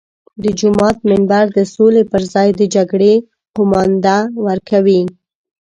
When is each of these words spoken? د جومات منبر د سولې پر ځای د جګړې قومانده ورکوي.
د 0.43 0.45
جومات 0.59 0.97
منبر 1.09 1.45
د 1.57 1.59
سولې 1.75 2.03
پر 2.11 2.21
ځای 2.33 2.49
د 2.59 2.61
جګړې 2.75 3.13
قومانده 3.55 4.17
ورکوي. 4.47 5.01